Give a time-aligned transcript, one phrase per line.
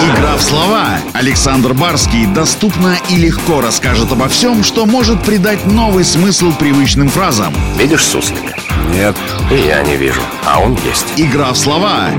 [0.00, 0.98] Игра в слова.
[1.12, 7.54] Александр Барский доступно и легко расскажет обо всем, что может придать новый смысл привычным фразам.
[7.78, 8.54] Видишь суслика?
[8.92, 9.16] Нет.
[9.50, 11.06] И я не вижу, а он есть.
[11.16, 12.10] Игра в слова.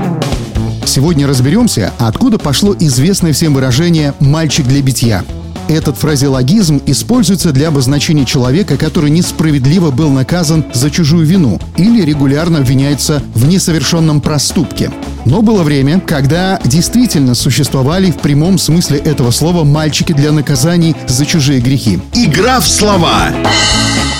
[0.84, 5.24] Сегодня разберемся, откуда пошло известное всем выражение «мальчик для битья».
[5.68, 12.58] Этот фразеологизм используется для обозначения человека, который несправедливо был наказан за чужую вину или регулярно
[12.58, 14.92] обвиняется в несовершенном проступке.
[15.26, 21.26] Но было время, когда действительно существовали в прямом смысле этого слова мальчики для наказаний за
[21.26, 21.98] чужие грехи.
[22.14, 23.32] Игра в слова.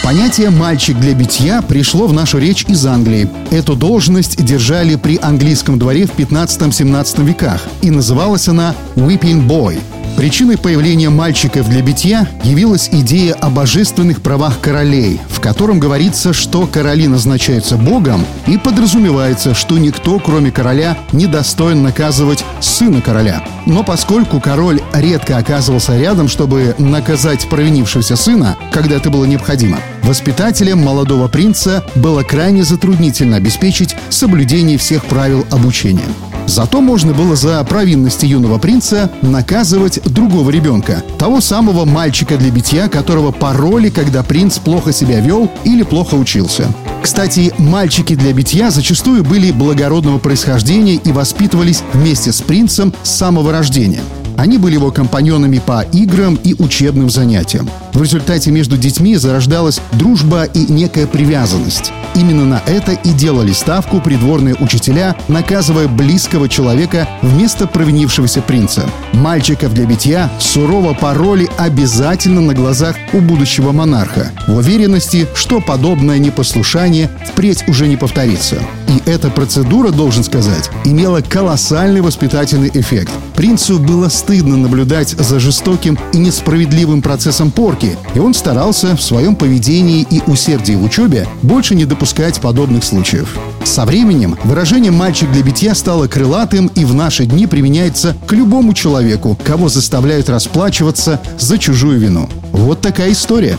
[0.02, 3.29] Понятие «мальчик для битья» пришло в нашу речь из Англии.
[3.52, 9.79] Эту должность держали при английском дворе в 15-17 веках, и называлась она «whipping boy».
[10.17, 16.67] Причиной появления мальчиков для битья явилась идея о божественных правах королей, в котором говорится, что
[16.67, 23.45] короли назначаются Богом, и подразумевается, что никто, кроме короля, не достоин наказывать сына короля.
[23.67, 30.79] Но поскольку король редко оказывался рядом, чтобы наказать провинившегося сына, когда это было необходимо, воспитателям
[30.79, 36.07] молодого принца было крайне затруднительно обеспечить соблюдение всех правил обучения.
[36.47, 42.88] Зато можно было за провинности юного принца наказывать другого ребенка, того самого мальчика для битья,
[42.88, 46.66] которого пороли, когда принц плохо себя вел или плохо учился.
[47.03, 53.53] Кстати, мальчики для битья зачастую были благородного происхождения и воспитывались вместе с принцем с самого
[53.53, 54.03] рождения.
[54.37, 57.68] Они были его компаньонами по играм и учебным занятиям.
[57.92, 61.92] В результате между детьми зарождалась дружба и некая привязанность.
[62.15, 68.84] Именно на это и делали ставку придворные учителя, наказывая близкого человека вместо провинившегося принца.
[69.12, 76.19] Мальчиков для битья сурово пороли обязательно на глазах у будущего монарха, в уверенности, что подобное
[76.19, 78.60] непослушание впредь уже не повторится.
[78.88, 83.12] И эта процедура, должен сказать, имела колоссальный воспитательный эффект.
[83.34, 89.34] Принцу было стыдно наблюдать за жестоким и несправедливым процессом порки, и он старался в своем
[89.34, 93.36] поведении и усердии в учебе больше не допускать подобных случаев.
[93.64, 98.72] Со временем выражение «мальчик для битья» стало крылатым и в наши дни применяется к любому
[98.75, 102.28] человеку, кого заставляют расплачиваться за чужую вину.
[102.52, 103.58] Вот такая история.